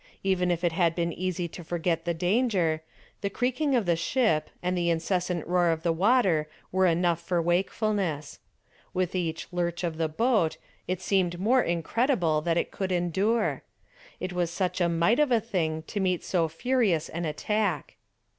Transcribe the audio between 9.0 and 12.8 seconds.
each lurch of the boat it seemed more incredible that it